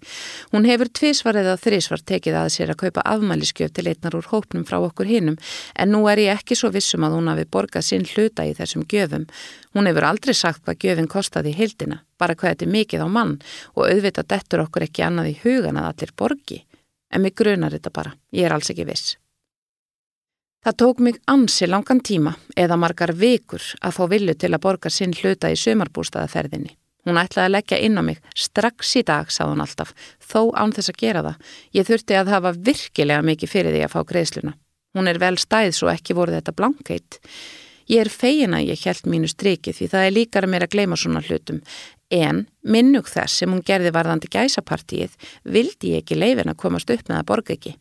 [0.53, 4.67] Hún hefur tvísvar eða þrísvar tekið að sér að kaupa afmæliskjöf til eitnar úr hópnum
[4.69, 5.39] frá okkur hinnum
[5.73, 8.85] en nú er ég ekki svo vissum að hún hafi borgað sinn hluta í þessum
[8.85, 9.25] gjöfum.
[9.73, 13.33] Hún hefur aldrei sagt hvað gjöfin kostaði hildina bara hvað þetta er mikið á mann
[13.75, 16.63] og auðvitað dettur okkur ekki annað í hugan að allir borgi,
[17.11, 19.15] en mig grunar þetta bara, ég er alls ekki viss.
[20.67, 24.89] Það tók mig ansi langan tíma eða margar vikur að fá villu til að borga
[24.91, 26.73] sinn hluta í sömarbústaðaferðinni.
[27.07, 30.73] Hún ætlaði að leggja inn á mig strax í dag, sá hún alltaf, þó án
[30.75, 31.53] þess að gera það.
[31.77, 34.53] Ég þurfti að hafa virkilega mikið fyrir því að fá greiðsluna.
[34.97, 37.21] Hún er vel stæð svo ekki voru þetta blankeitt.
[37.87, 40.99] Ég er fegin að ég held mínu striki því það er líkara mér að gleyma
[40.99, 41.61] svona hlutum
[42.13, 47.09] en minnug þess sem hún gerði varðandi gæsapartíið vildi ég ekki leifin að komast upp
[47.09, 47.75] með að borga ekki.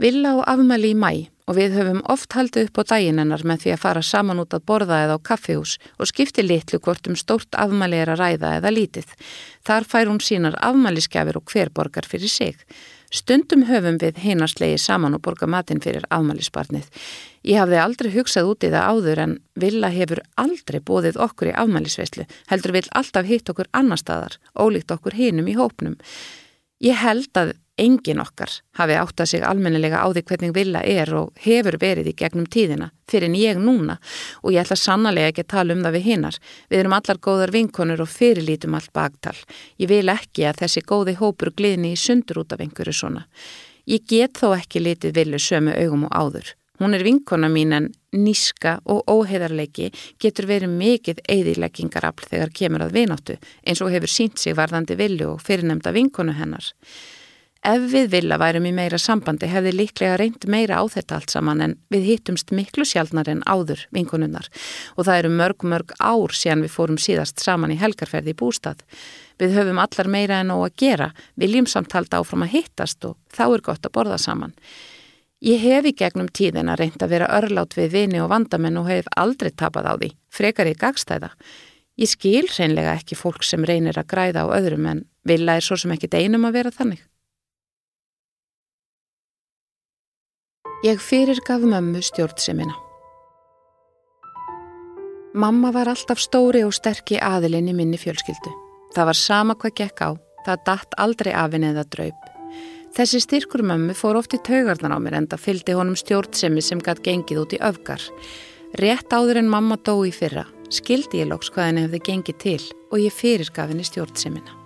[0.00, 1.12] Villa á afmæli í mæ
[1.48, 4.54] og við höfum oft haldið upp á daginn hennar með því að fara saman út
[4.56, 8.52] að borða eða á kaffihús og skipti litlu hvort um stórt afmæli er að ræða
[8.60, 9.08] eða lítið.
[9.64, 12.56] Þar fær hún sínar afmæliskefir og hver borgar fyrir sig.
[13.08, 16.88] Stundum höfum við heinaslegi saman og borga matinn fyrir afmælisbarnið.
[17.46, 21.56] Ég hafði aldrei hugsað út í það áður en Villa hefur aldrei bóðið okkur í
[21.62, 25.96] afmælisveislu, heldur vil alltaf hitt okkur annar staðar, ólíkt okkur hinum í hópnum.
[26.82, 31.12] Ég held að engin okkar hafi átt að sig almennilega á því hvernig vilja er
[31.14, 33.98] og hefur verið í gegnum tíðina fyrir en ég núna
[34.42, 36.38] og ég ætla sannlega ekki að tala um það við hinnar.
[36.70, 39.36] Við erum allar góðar vinkonur og fyrirlítum allt baktal.
[39.78, 43.26] Ég vil ekki að þessi góði hópur gliðni í sundur út af einhverju svona.
[43.88, 46.54] Ég get þó ekki litið vilju sömu augum og áður.
[46.78, 49.90] Hún er vinkona mín en níska og óheðarleiki
[50.22, 55.32] getur verið mikið eðileggingarafl þegar kemur að vináttu eins og hefur sínt sig varðandi vilju
[55.34, 56.70] og fyrirnemda vinkonu hennar.
[57.66, 61.62] Ef við vilja værum í meira sambandi hefði líklega reynd meira á þetta allt saman
[61.64, 64.46] en við hittumst miklu sjálfnar en áður vinkonunnar
[64.94, 68.84] og það eru mörg mörg ár síðan við fórum síðast saman í helgarferði í bústað.
[69.42, 73.44] Við höfum allar meira en ó að gera, viljum samt áfram að hittast og þá
[73.48, 74.54] er gott að borða saman.
[75.38, 79.06] Ég hef í gegnum tíðina reynd að vera örlátt við vini og vandamenn og hef
[79.14, 81.30] aldrei tapað á því, frekar í gagstæða.
[81.98, 85.78] Ég skil reynlega ekki fólk sem reynir að græða á öðrum en vilja er svo
[85.78, 87.04] sem ekki deinum að vera þannig.
[90.86, 92.74] Ég fyrir gaf mömmu stjórnsemina.
[95.38, 98.50] Mamma var alltaf stóri og sterkir aðilinn í minni fjölskyldu.
[98.94, 100.10] Það var sama hvað gekk á,
[100.46, 102.27] það datt aldrei af henni eða draup.
[102.96, 106.80] Þessi styrkur mömmu fór oft í taugarnar á mér en það fylgdi honum stjórnsemi sem
[106.82, 108.02] gætt gengið út í öfgar.
[108.80, 112.62] Rétt áður en mamma dó í fyrra skildi ég lóks hvað henni hefði gengið til
[112.92, 114.56] og ég fyrirgaf henni stjórnsemina.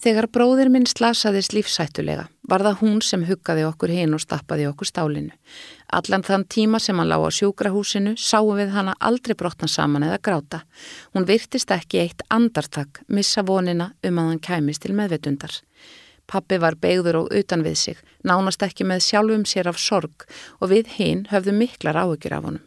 [0.00, 4.90] Þegar bróðir minn slasaðist lífsættulega var það hún sem huggaði okkur hinn og stappaði okkur
[4.90, 5.32] stálinu.
[5.94, 10.20] Allan þann tíma sem hann lág á sjúkrahúsinu sáum við hana aldrei brotna saman eða
[10.22, 10.62] gráta.
[11.14, 15.54] Hún virtist ekki eitt andartak missa vonina um að hann kæmist til meðvetundar.
[16.30, 20.26] Pappi var beigður og utan við sig, nánast ekki með sjálfum sér af sorg
[20.60, 22.66] og við hinn höfðu miklar áökjur af honum.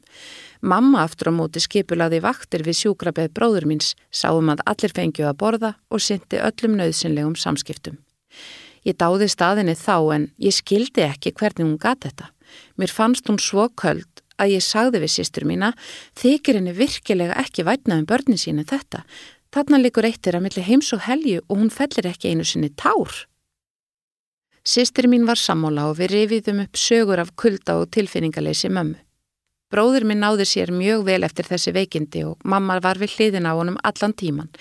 [0.63, 5.39] Mamma aftur á móti skipulaði vaktir við sjúkrabeð bróður míns, sáum að allir fengju að
[5.39, 7.99] borða og syndi öllum nöðsynlegum samskiptum.
[8.83, 12.31] Ég dáði staðinni þá en ég skildi ekki hvernig hún gati þetta.
[12.77, 14.09] Mér fannst hún svo köld
[14.41, 15.71] að ég sagði við sýstur mína,
[16.19, 19.03] þykir henni virkilega ekki vætnað um börnin síni þetta.
[19.53, 23.23] Þarna likur eittir að milli heims og helju og hún fellir ekki einu sinni tár.
[24.63, 28.97] Sýstur mín var sammála og við rifiðum upp sögur af kulda og tilfinningaleysi mömmu.
[29.73, 33.57] Bróður minn náði sér mjög vel eftir þessi veikindi og mamma var við hliðin á
[33.57, 34.51] honum allan tíman.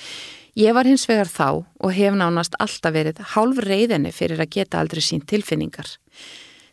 [0.52, 4.82] Ég var hins vegar þá og hef nánast alltaf verið hálf reyðinni fyrir að geta
[4.82, 5.88] aldrei sín tilfinningar.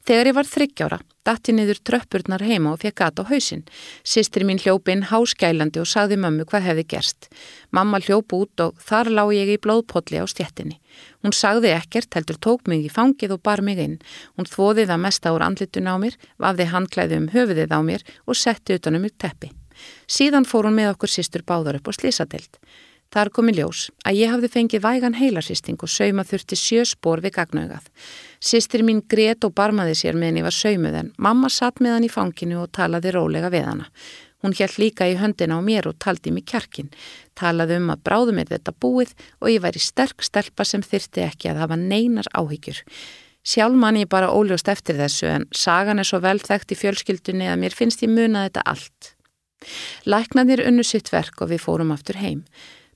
[0.04, 3.62] Þegar ég var þryggjára, dætti niður tröppurnar heima og fekk gata á hausin.
[4.04, 7.30] Sistri mín hljópi inn háskælandi og sagði mömmu hvað hefði gerst.
[7.72, 10.76] Mamma hljóp út og þar lág ég í blóðpolli á stjettinni.
[11.24, 13.96] Hún sagði ekkert, heldur tók mig í fangið og bar mig inn.
[14.36, 18.36] Hún þvoði það mesta úr andlitun á mér, vafði handklæði um höfuðið á mér og
[18.36, 19.54] setti utanum mig teppi.
[20.04, 22.60] Síðan fór hún með okkur sístur báðar upp á slísadelt.
[23.10, 27.24] Þar kom í ljós að ég hafði fengið vægan heilarsýsting og sauma þurfti sjö spór
[27.26, 27.88] við gagnaugað.
[28.38, 32.06] Sistir mín grét og barmaði sér meðan ég var saumuð en mamma satt með hann
[32.06, 33.90] í fanginu og talaði rólega við hana.
[34.46, 36.94] Hún hjælt líka í höndina á mér og taldi mig kjarkin.
[37.36, 41.50] Talaði um að bráðu mér þetta búið og ég væri sterk stelpa sem þyrti ekki
[41.50, 42.86] að hafa neinar áhyggjur.
[43.44, 47.50] Sjálf mann ég bara óljóst eftir þessu en sagan er svo vel þekkt í fjölskyldunni
[47.50, 49.16] að mér finnst ég muna þetta allt.
[50.06, 52.46] Læknanir unnu sitt verk og við fórum aftur heim.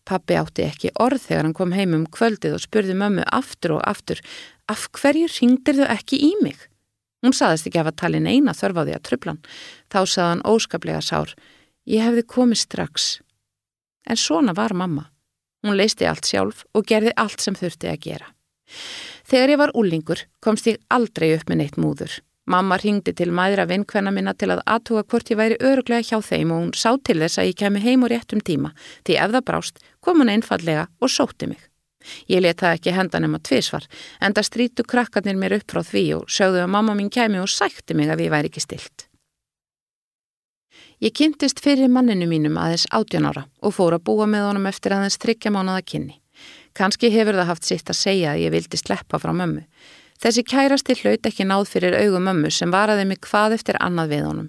[0.03, 3.83] Pappi átti ekki orð þegar hann kom heim um kvöldið og spurði mömmu aftur og
[3.87, 4.19] aftur
[4.71, 6.57] af hverju ringdir þau ekki í mig?
[7.23, 9.39] Hún saðist ekki af að tala inn eina þörfaði að trublan.
[9.87, 11.31] Þá saði hann óskaplega sár.
[11.87, 13.07] Ég hefði komið strax.
[14.03, 15.07] En svona var mamma.
[15.63, 18.27] Hún leisti allt sjálf og gerði allt sem þurfti að gera.
[19.23, 22.19] Þegar ég var úlingur komst ég aldrei upp með neitt múður.
[22.43, 26.49] Mamma ringdi til maðra vinkvenna minna til að aðtuga hvort ég væri öruglega hjá þeim
[26.51, 28.73] og hún sá til þess að ég kemi heim og rétt um tíma
[29.07, 31.61] því ef það brást kom hún einfallega og sótti mig.
[32.27, 33.87] Ég let það ekki henda nema tvísvar
[34.19, 37.47] en það strítu krakkarnir mér upp frá því og sögðu að mamma mín kemi og
[37.47, 39.07] sætti mig að ég væri ekki stilt.
[40.99, 44.95] Ég kynntist fyrir manninu mínum aðeins 18 ára og fór að búa með honum eftir
[44.95, 46.19] aðeins tryggja mánuða kynni.
[46.75, 49.63] Kanski hefur það haft sitt að segja að ég vildi sleppa frá mömmu.
[50.23, 54.21] Þessi kærasti hlaut ekki náð fyrir augum mömmu sem varaði mig hvað eftir annað við
[54.23, 54.45] honum.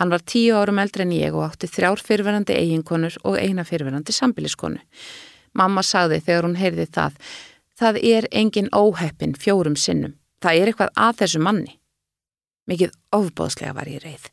[0.00, 4.14] Hann var tíu árum eldri en ég og átti þrjár fyrverandi eiginkonur og eina fyrverandi
[4.16, 4.80] sambiliskonu.
[5.52, 7.18] Mamma sagði þegar hún heyrði það,
[7.76, 10.16] það er engin óheppin fjórum sinnum.
[10.40, 11.77] Það er eitthvað að þessu manni.
[12.68, 14.26] Mikið ofbóðslega var ég reið.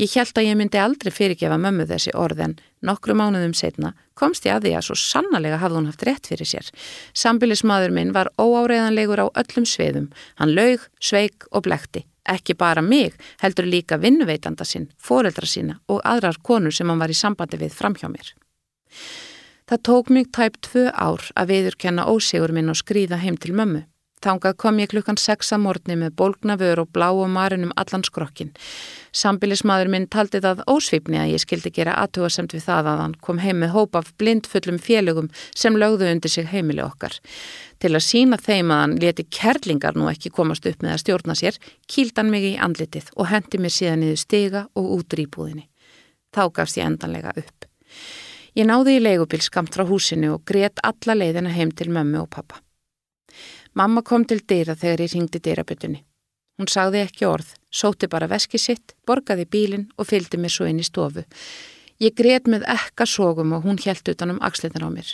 [0.00, 4.48] Ég held að ég myndi aldrei fyrirgefa mömmu þessi orð en nokkru mánuðum setna komst
[4.48, 6.70] ég að því að svo sannlega hafði hún haft rétt fyrir sér.
[7.14, 10.10] Sambilismadur minn var óáreðanlegur á öllum sviðum.
[10.40, 12.06] Hann laug, sveik og blekti.
[12.26, 17.12] Ekki bara mig, heldur líka vinnuveitanda sinn, foreldra sína og aðrar konur sem hann var
[17.12, 18.32] í sambandi við framhjá mér.
[19.66, 23.86] Það tók mig tæp tvö ár að viðurkenna ósigur minn og skrýða heim til mömmu.
[24.24, 28.54] Þangað kom ég klukkan 6 að morgni með bólgnafur og blá og marinum allan skrokkin.
[29.12, 33.42] Sambilismadur minn taldi það ósvipni að ég skildi gera aðtúasemt við það að hann kom
[33.44, 37.12] heim með hóp af blindfullum félögum sem lögðu undir sig heimili okkar.
[37.78, 41.36] Til að sína þeim að hann leti kerlingar nú ekki komast upp með að stjórna
[41.36, 45.68] sér, kýld hann mig í andlitið og hendi mér síðan niður stiga og út rýbúðinni.
[46.32, 47.68] Þá gafst ég endanlega upp.
[48.56, 52.32] Ég náði í leigubil skamt frá húsinu og greiðt alla leiðina heim til mömmu og
[52.32, 52.62] pappa.
[53.76, 55.98] Mamma kom til dýra þegar ég ringdi dýrabötunni.
[56.56, 60.80] Hún sagði ekki orð, sóti bara veski sitt, borgaði bílinn og fylgdi mér svo inn
[60.80, 61.26] í stofu.
[62.00, 65.10] Ég greið með ekka sógum og hún hjælt utanum axlitin á mér.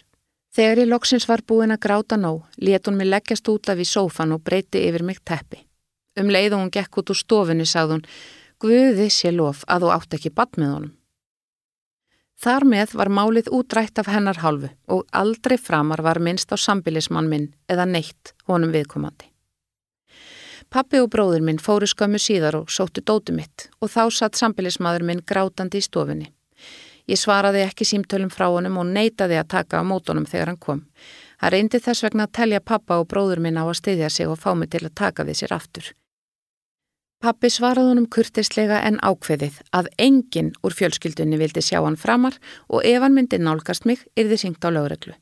[0.55, 3.89] Þegar ég loksins var búin að gráta nóg, let hún mig leggjast út af í
[3.89, 5.65] sófan og breyti yfir mig teppi.
[6.21, 8.07] Um leið og hún gekk út úr stofunni sagði hún,
[8.63, 10.97] Guði sé lof að þú átt ekki badd með honum.
[12.43, 17.29] Þar með var málið útrætt af hennar hálfu og aldrei framar var minnst á sambilismann
[17.31, 19.29] minn eða neitt honum viðkomandi.
[20.73, 25.07] Pappi og bróður minn fóru skömmu síðar og sóttu dótu mitt og þá satt sambilismadur
[25.07, 26.33] minn grátandi í stofunni.
[27.07, 30.85] Ég svaraði ekki símtölum frá honum og neytaði að taka á mótonum þegar hann kom.
[31.39, 34.41] Hann reyndi þess vegna að telja pappa og bróður minn á að styðja sig og
[34.43, 35.93] fá mig til að taka við sér aftur.
[37.23, 42.35] Pappi svaraði honum kurtislega en ákveðið að enginn úr fjölskyldunni vildi sjá hann framar
[42.67, 45.15] og ef hann myndi nálgast mig yrði syngt á lögreglu.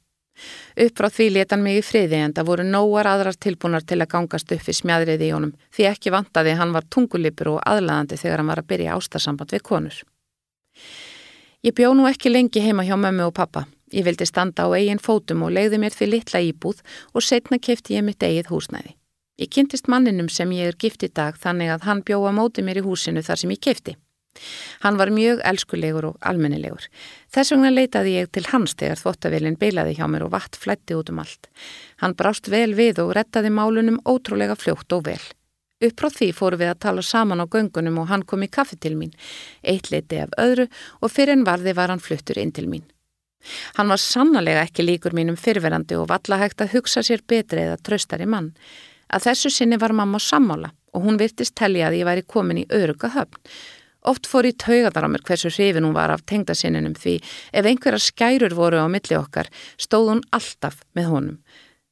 [0.80, 3.98] Upp frá því leta hann mig í friði en það voru nógar aðrar tilbúnar til
[4.00, 8.16] að gangast upp við smjadrið í honum því ekki vantaði hann var tungulipur og aðlæðandi
[8.22, 9.98] þegar hann var að byrja ástarsamband við konur.
[11.60, 13.66] Ég bjó nú ekki lengi heima hjá mömmu og pappa.
[13.92, 16.80] Ég vildi standa á eigin fótum og leiði mér því litla íbúð
[17.12, 18.94] og setna kefti ég mitt eigið húsnæði.
[19.40, 22.82] Ég kynntist manninum sem ég er gift í dag þannig að hann bjóða móti mér
[22.82, 23.96] í húsinu þar sem ég kefti.
[24.84, 26.84] Hann var mjög elskulegur og almennilegur.
[27.32, 31.10] Þess vegna leitaði ég til hans þegar þvóttavilin beilaði hjá mér og vatn flætti út
[31.10, 31.48] um allt.
[32.04, 35.20] Hann brást vel við og rettaði málunum ótrúlega fljótt og vel.
[35.80, 38.76] Upp frá því fóru við að tala saman á göngunum og hann kom í kaffi
[38.76, 39.16] til mín.
[39.64, 40.68] Eitt leiti af öðru
[41.00, 42.84] og fyrir en varði var hann fluttur inn til mín.
[43.80, 47.80] Hann var sannlega ekki líkur mínum fyrverandi og valla hægt að hugsa sér betri eða
[47.80, 48.52] tröstari mann.
[49.10, 52.68] Að þessu sinni var mamma sammála og hún virtist telja að ég væri komin í
[52.74, 53.38] öruga höfn.
[54.10, 57.18] Oft fór í taugadar á mér hversu hrifin hún var af tengdasinninum því
[57.52, 61.36] ef einhverja skærur voru á milli okkar stóð hún alltaf með honum.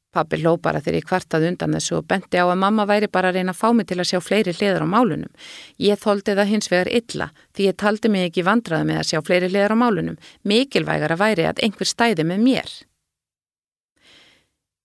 [0.09, 3.29] Pappi ló bara þegar ég kvartaði undan þessu og benti á að mamma væri bara
[3.29, 5.29] að reyna að fá mig til að sjá fleiri hliðar á málunum.
[5.77, 9.21] Ég þóldi það hins vegar illa því ég taldi mig ekki vandraði með að sjá
[9.21, 10.17] fleiri hliðar á málunum.
[10.41, 12.73] Mikilvægar að væri að einhver stæði með mér.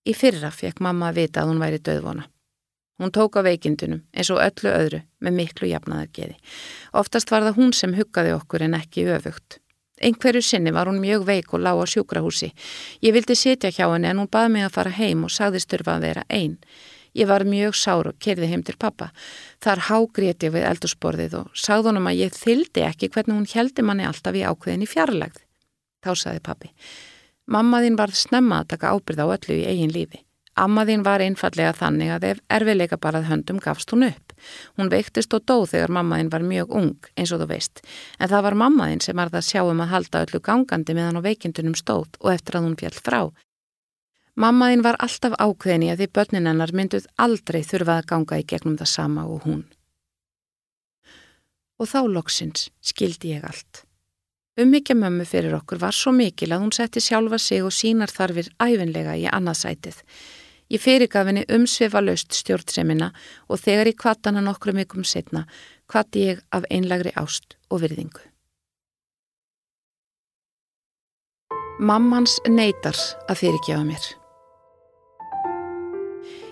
[0.05, 2.27] Í fyrra fekk mamma að vita að hún væri döðvona.
[3.01, 6.35] Hún tók á veikindunum eins og öllu öðru með miklu jafnaðargeði.
[6.95, 9.59] Oftast var það hún sem huggaði okkur en ekki öfugt.
[9.99, 12.51] Einhverju sinni var hún mjög veik og lág á sjúkrahúsi.
[13.03, 15.95] Ég vildi sitja hjá henni en hún baði mig að fara heim og sagðist þurfa
[15.95, 16.57] að vera einn.
[17.15, 19.09] Ég var mjög sár og kerði heim til pappa.
[19.63, 23.87] Þar hágrið ég við eldursporðið og sagði honum að ég þyldi ekki hvernig hún heldi
[23.87, 25.39] manni alltaf í ákveðin í fjarlagð.
[26.03, 26.71] Þá sagði pappi.
[27.45, 30.25] Mammaðinn var snemma að taka ábyrð á öllu í eigin lífi.
[30.55, 34.33] Ammaðinn var einfallega þannig að ef erfiðleika barað höndum gafst hún upp.
[34.79, 37.81] Hún veiktist og dó þegar mammaðinn var mjög ung, eins og þú veist,
[38.19, 41.19] en það var mammaðinn sem var það að sjá um að halda öllu gangandi meðan
[41.19, 43.21] á veikindunum stóð og eftir að hún fjall frá.
[44.35, 48.47] Mammaðinn var alltaf ákveðin í að því börnin hennar mynduð aldrei þurfað að ganga í
[48.47, 49.65] gegnum það sama og hún.
[51.79, 53.84] Og þá loksins skildi ég allt.
[54.55, 58.47] Ummyggja mömmu fyrir okkur var svo mikil að hún setti sjálfa sig og sínar þarfir
[58.63, 59.97] æfinlega í annarsætið.
[60.71, 63.11] Ég fyrirgaf henni umsvefa löst stjórnsemina
[63.51, 65.43] og þegar ég kvatt hann okkur miklum setna,
[65.91, 68.23] kvatti ég af einlagri ást og virðingu.
[71.79, 72.95] Mammans neytar
[73.27, 74.13] að fyrirgefa mér.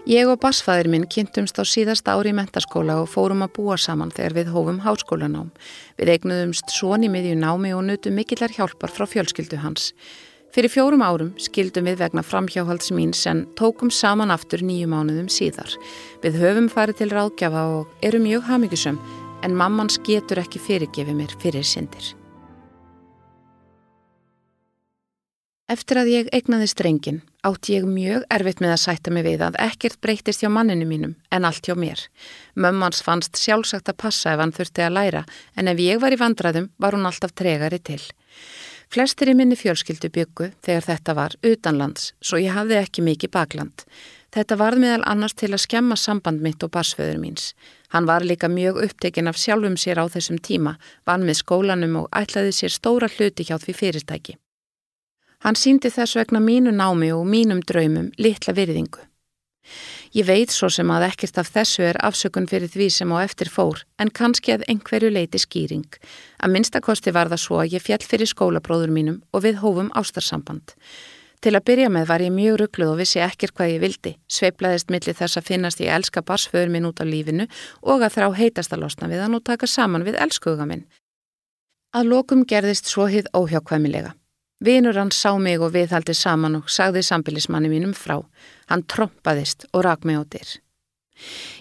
[0.04, 4.10] Ég og basfæðir minn kynntumst á síðasta ári í mentaskóla og fórum að búa saman
[4.12, 5.54] þegar við hófum háskólanám.
[5.96, 9.94] Við eignuðumst svoni miðju námi og nutum mikillar hjálpar frá fjölskyldu hans.
[10.52, 15.72] Fyrir fjórum árum skildum við vegna framhjáhalds mín sem tókum saman aftur nýju mánuðum síðar.
[16.20, 19.00] Við höfum farið til ráðgjafa og erum mjög hafmyggisum
[19.40, 22.12] en mammans getur ekki fyrirgefið mér fyrir syndir.
[25.72, 29.60] Eftir að ég eignaði strengin átti ég mjög erfitt með að sætta mig við að
[29.62, 32.00] ekkert breytist hjá manninu mínum en allt hjá mér.
[32.56, 35.24] Mömmans fannst sjálfsagt að passa ef hann þurfti að læra
[35.60, 38.02] en ef ég var í vandraðum var hún alltaf tregari til.
[38.94, 43.86] Flestir í minni fjölskyldu byggu þegar þetta var utanlands, svo ég hafði ekki mikið bakland.
[44.34, 47.52] Þetta varð meðal annars til að skemma samband mitt og barsföður míns.
[47.94, 52.10] Hann var líka mjög upptekinn af sjálfum sér á þessum tíma, vann með skólanum og
[52.18, 54.38] ætlaði sér stóra hluti hjá því fyrirtæki.
[55.44, 59.02] Hann síndi þess vegna mínu námi og mínum draumum litla virðingu.
[60.14, 63.50] Ég veit svo sem að ekkert af þessu er afsökun fyrir því sem á eftir
[63.50, 65.90] fór en kannski að einhverju leiti skýring.
[66.40, 70.76] Að minnstakosti var það svo að ég fjall fyrir skólabróður mínum og við hófum ástarsamband.
[71.44, 74.16] Til að byrja með var ég mjög ruggluð og vissi ekkert hvað ég vildi.
[74.32, 77.50] Sveiplaðist millir þess að finnast ég elska barsföður minn út á lífinu
[77.82, 80.86] og að þrá heitast að losna við hann og taka saman við elskuga minn.
[81.92, 84.14] Að lokum gerðist svo hið óhjákvæmilega.
[84.64, 88.22] Vinur hann sá mig og viðhaldi saman og sagði sambilismanni mínum frá.
[88.72, 90.54] Hann trompaðist og rak mig á dyr.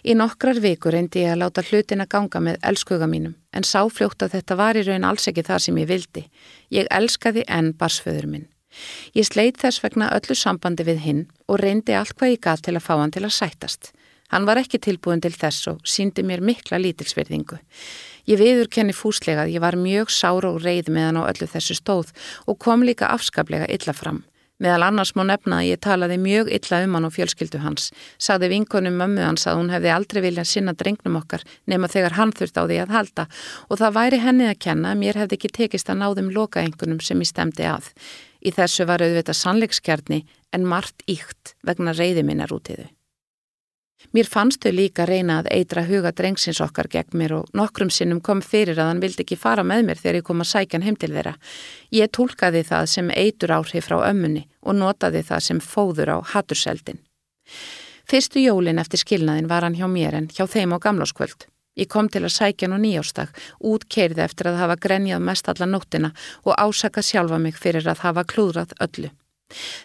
[0.07, 3.83] Í nokkrar vikur reyndi ég að láta hlutin að ganga með elskuga mínum en sá
[3.91, 6.23] fljótt að þetta var í raun alls ekki það sem ég vildi.
[6.71, 8.47] Ég elskaði enn barsföður minn.
[9.19, 12.77] Ég sleit þess vegna öllu sambandi við hinn og reyndi allt hvað ég gaf til
[12.79, 13.93] að fá hann til að sættast.
[14.33, 17.59] Hann var ekki tilbúin til þess og síndi mér mikla lítilsverðingu.
[18.31, 21.75] Ég viður kenni fúslega að ég var mjög sára og reið meðan á öllu þessu
[21.79, 22.12] stóð
[22.46, 24.23] og kom líka afskaplega illa fram.
[24.62, 27.88] Meðal annars má nefna að ég talaði mjög illa um hann og fjölskyldu hans.
[28.23, 32.35] Saði vinkonum mömmu hans að hún hefði aldrei viljað sinna drengnum okkar nema þegar hann
[32.38, 33.27] þurft á því að halda
[33.66, 37.02] og það væri henni að kenna að mér hefði ekki tekist að ná þeim lokaengunum
[37.02, 37.90] sem ég stemdi að.
[38.38, 42.90] Í þessu var auðvitað sannleikskjarni en margt íkt vegna reyði í þau.
[44.13, 48.21] Mér fannst þau líka reyna að eitra huga drengsins okkar gegn mér og nokkrum sinnum
[48.21, 50.88] kom fyrir að hann vildi ekki fara með mér þegar ég kom að sækja hann
[50.88, 51.37] heim til þeirra.
[51.94, 57.00] Ég tólkaði það sem eitur áhrif frá ömmunni og notaði það sem fóður á hatturseldin.
[58.11, 61.46] Fyrstu jólin eftir skilnaðin var hann hjá mér en hjá þeim á gamláskvöld.
[61.79, 63.31] Ég kom til að sækja hann á nýjástag,
[63.65, 66.11] útkeirði eftir að hafa grenjað mest alla nóttina
[66.44, 69.09] og ásaka sjálfa mig fyrir að hafa klúðrað öllu.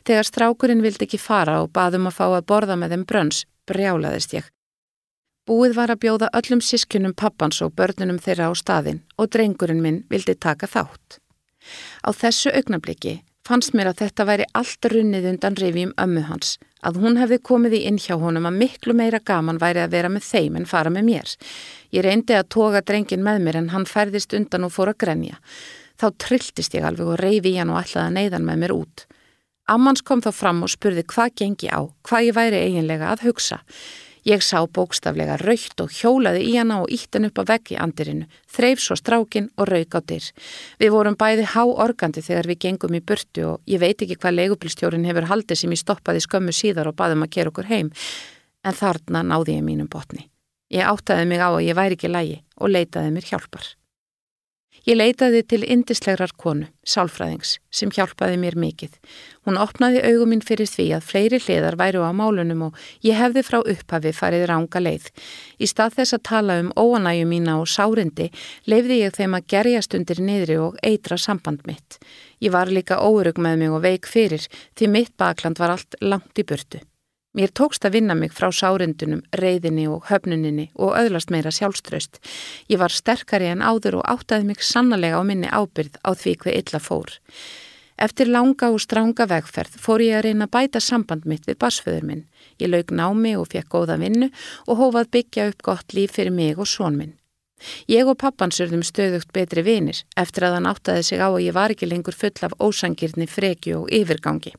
[0.03, 4.33] Þegar strákurinn vildi ekki fara og baðum að fá að borða með þeim brönns, brjálaðist
[4.37, 4.47] ég.
[5.47, 10.03] Búið var að bjóða öllum sískunum pappans og börnunum þeirra á staðin og drengurinn minn
[10.11, 11.21] vildi taka þátt.
[12.03, 16.99] Á þessu augnabliki fannst mér að þetta væri allt runnið undan rifjum ömmu hans, að
[17.03, 20.27] hún hefði komið í inn hjá honum að miklu meira gaman væri að vera með
[20.27, 21.35] þeim en fara með mér.
[21.95, 25.39] Ég reyndi að toga drengin með mér en hann færðist undan og fór að grenja.
[25.97, 29.07] Þá trilltist ég alveg og reyfi í hann og ætlaði að neyðan með mér út.
[29.67, 33.57] Ammans kom þá fram og spurði hvað gengi á, hvað ég væri eiginlega að hugsa.
[34.27, 38.25] Ég sá bókstaflega raukt og hjólaði í hana og ítt henn upp á veggi andirinu,
[38.51, 40.25] þreif svo strákin og rauk á dyr.
[40.79, 44.37] Við vorum bæði há organdi þegar við gengum í burtu og ég veit ekki hvað
[44.39, 47.91] leigubilstjórin hefur haldið sem ég stoppaði skömmu síðar og baðum að kera okkur heim,
[48.67, 50.27] en þarna náði ég mínum botni.
[50.75, 53.67] Ég áttaði mig á að ég væri ekki lægi og leitaði mér hjálpar.
[54.87, 58.93] Ég leitaði til indislegrar konu, sálfræðings, sem hjálpaði mér mikið.
[59.43, 63.59] Hún opnaði auguminn fyrir því að fleiri hliðar væru á málunum og ég hefði frá
[63.59, 65.11] upphafi farið ránga leið.
[65.59, 68.31] Í stað þess að tala um óanæju mína og sárindi
[68.63, 71.99] leifði ég þeim að gerjast undir niðri og eitra samband mitt.
[72.39, 74.47] Ég var líka óurug með mig og veik fyrir
[74.79, 76.79] því mitt bakland var allt langt í burtu.
[77.37, 82.17] Mér tókst að vinna mig frá sárindunum, reyðinni og höfnuninni og öðlast meira sjálfströst.
[82.65, 86.57] Ég var sterkari en áður og áttaði mig sannlega á minni ábyrð á því hver
[86.57, 87.13] illa fór.
[88.01, 92.09] Eftir langa og stránga vegferð fór ég að reyna að bæta samband mitt við basföður
[92.09, 92.25] minn.
[92.57, 94.33] Ég laug námi og fekk góða vinnu
[94.65, 97.15] og hófað byggja upp gott líf fyrir mig og són minn.
[97.89, 101.57] Ég og pappan surðum stöðugt betri vinir eftir að hann áttaði sig á að ég
[101.57, 104.57] var ekki lengur full af ósangirni, frekju og yfirgangi.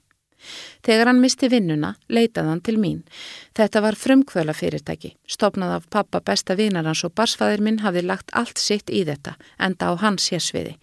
[0.86, 3.01] Þegar hann misti vinnuna, leitaði hann til mín.
[3.59, 8.30] Þetta var frumkvöla fyrirtæki, stopnað af pappa besta vinar hans og barsfæðir minn hafði lagt
[8.39, 10.76] allt sitt í þetta, enda á hans sérsviði.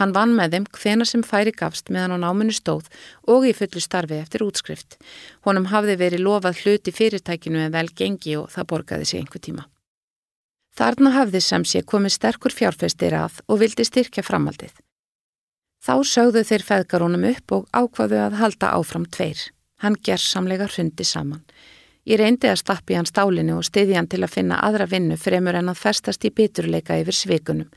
[0.00, 2.90] Hann vann með þeim hvena sem færi gafst meðan á náminu stóð
[3.30, 4.98] og í fullu starfi eftir útskrift.
[5.46, 9.70] Honum hafði verið lofað hluti fyrirtækinu en vel gengi og það borgaði sig einhver tíma.
[10.76, 14.74] Þarna hafði sem sé komið sterkur fjárfestir að og vildi styrkja framaldið.
[15.86, 19.38] Þá sögðu þeir feðgarónum upp og ákvaðu að halda áfram tveir.
[19.84, 21.44] Hann gerðsamlega hrundi saman.
[22.06, 25.54] Ég reyndi að stappi hann stálinu og stiði hann til að finna aðra vinnu fremur
[25.58, 27.70] en að festast í biturleika yfir svikunum.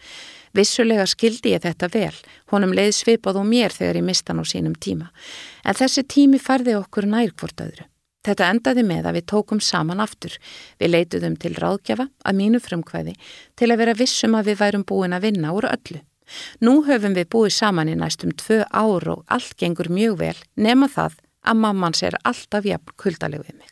[0.58, 2.16] Vissulega skildi ég þetta vel,
[2.50, 5.12] honum leið svipað og mér þegar ég mista hann á sínum tíma.
[5.62, 7.86] En þessi tími farði okkur nærkvort öðru.
[8.26, 10.34] Þetta endaði með að við tókum saman aftur.
[10.82, 13.16] Við leituðum til ráðgjafa að mínu frumkvæði
[13.56, 16.02] til að vera vissum að við værum búin að vinna úr öllu.
[16.66, 20.90] Nú höfum við búið saman í næstum tvö ár og allt gengur mjög vel nema
[20.92, 23.72] það að mamman sér alltaf jafn kuldaleg við mig.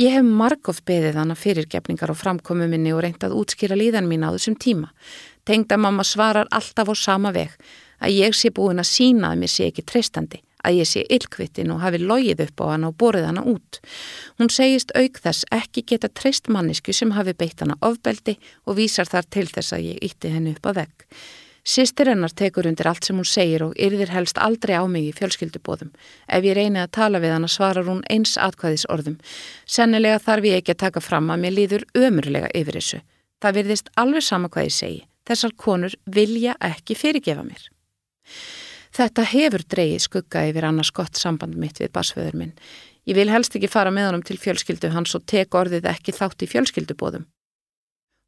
[0.00, 4.24] Ég hef margóft beðið hana fyrirgefningar og framkomu minni og reynt að útskýra líðan mín
[4.24, 4.92] á þessum tíma.
[5.44, 7.52] Tengda mamma svarar alltaf á sama veg
[8.00, 11.72] að ég sé búin að sína að mér sé ekki treystandi að ég sé illkvittin
[11.72, 13.80] og hafi logið upp á hana og borið hana út.
[14.38, 18.36] Hún segist auk þess ekki geta treyst mannisku sem hafi beitt hana ofbeldi
[18.66, 21.06] og vísar þar til þess að ég ytti henni upp á vegg.
[21.70, 25.12] Sistir hennar tekur undir allt sem hún segir og yrðir helst aldrei á mig í
[25.14, 25.92] fjölskyldubóðum.
[26.26, 29.20] Ef ég reyni að tala við hana svarar hún eins atkvæðis orðum.
[29.70, 33.00] Sennilega þarf ég ekki að taka fram að mér líður ömurlega yfir þessu.
[33.38, 35.00] Það virðist alveg sama hvað ég segi.
[35.30, 37.62] Þessar konur vilja ekki fyrirgefa mér.
[38.90, 42.54] Þetta hefur dreyið skugga yfir annars gott samband mitt við basföður minn.
[43.06, 46.42] Ég vil helst ekki fara með honum til fjölskyldu hans og tek orðið ekki þátt
[46.42, 47.30] í fjölskyldubóðum.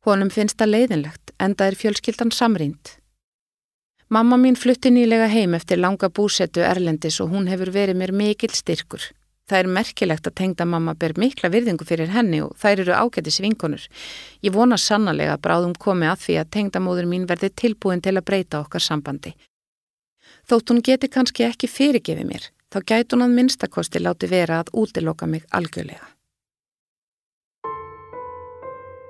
[0.07, 3.02] Honum finnst það leiðinlegt, enda er fjölskyldan samrýnd.
[4.13, 8.53] Mamma mín flutti nýlega heim eftir langa búsettu Erlendis og hún hefur verið mér mikil
[8.53, 9.07] styrkur.
[9.49, 13.41] Það er merkilegt að tengda mamma ber mikla virðingu fyrir henni og þær eru ágætis
[13.41, 13.87] vinkonur.
[14.45, 18.27] Ég vona sannlega að bráðum komi að því að tengdamóður mín verði tilbúin til að
[18.29, 19.33] breyta okkar sambandi.
[20.45, 24.75] Þótt hún geti kannski ekki fyrirgefið mér, þá gæti hún að minnstakosti láti vera að
[24.77, 26.05] útiloka mig algjörlega.